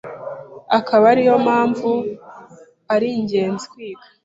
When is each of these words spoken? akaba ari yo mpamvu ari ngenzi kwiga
akaba 0.77 1.03
ari 1.11 1.21
yo 1.29 1.35
mpamvu 1.45 1.89
ari 2.93 3.09
ngenzi 3.23 3.65
kwiga 3.71 4.05